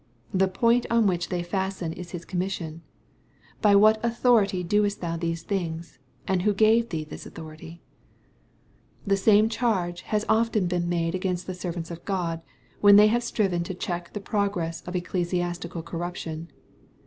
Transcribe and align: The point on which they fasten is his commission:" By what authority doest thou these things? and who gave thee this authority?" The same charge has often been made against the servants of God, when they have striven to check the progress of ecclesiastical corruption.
The 0.33 0.47
point 0.47 0.87
on 0.89 1.05
which 1.05 1.29
they 1.29 1.43
fasten 1.43 1.93
is 1.93 2.09
his 2.09 2.25
commission:" 2.25 2.81
By 3.61 3.75
what 3.75 4.03
authority 4.03 4.63
doest 4.63 4.99
thou 4.99 5.15
these 5.15 5.43
things? 5.43 5.99
and 6.27 6.41
who 6.41 6.55
gave 6.55 6.89
thee 6.89 7.03
this 7.03 7.27
authority?" 7.27 7.83
The 9.05 9.15
same 9.15 9.47
charge 9.47 10.01
has 10.09 10.25
often 10.27 10.65
been 10.65 10.89
made 10.89 11.13
against 11.13 11.45
the 11.45 11.53
servants 11.53 11.91
of 11.91 12.03
God, 12.03 12.41
when 12.79 12.95
they 12.95 13.09
have 13.09 13.23
striven 13.23 13.61
to 13.65 13.75
check 13.75 14.13
the 14.13 14.19
progress 14.19 14.81
of 14.87 14.95
ecclesiastical 14.95 15.83
corruption. 15.83 16.49